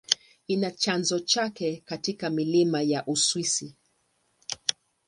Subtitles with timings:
[0.47, 3.75] Ina chanzo chake katika milima ya Uswisi.